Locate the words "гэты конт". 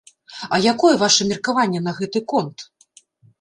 2.01-2.57